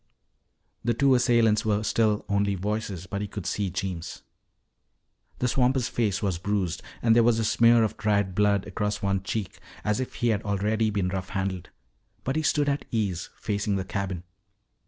The 0.83 0.95
two 0.95 1.13
assailants 1.13 1.63
were 1.63 1.83
still 1.83 2.25
only 2.27 2.55
voices, 2.55 3.05
but 3.05 3.21
he 3.21 3.27
could 3.27 3.45
see 3.45 3.69
Jeems. 3.69 4.23
The 5.37 5.47
swamper's 5.47 5.89
face 5.89 6.23
was 6.23 6.39
bruised 6.39 6.81
and 7.03 7.15
there 7.15 7.21
was 7.21 7.37
a 7.37 7.45
smear 7.45 7.83
of 7.83 7.97
dried 7.97 8.33
blood 8.33 8.65
across 8.65 9.03
one 9.03 9.21
cheek 9.21 9.59
as 9.83 9.99
if 9.99 10.15
he 10.15 10.29
had 10.29 10.41
already 10.41 10.89
been 10.89 11.09
roughly 11.09 11.33
handled. 11.33 11.69
But 12.23 12.35
he 12.35 12.41
stood 12.41 12.67
at 12.67 12.85
ease, 12.89 13.29
facing 13.35 13.75
the 13.75 13.85
cabin. 13.85 14.23